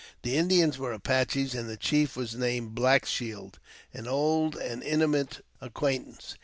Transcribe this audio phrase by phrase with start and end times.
[0.23, 3.59] The Indians were Apaches, and the chief was named Black Shield,
[3.93, 6.33] an old and intimate acquaintance.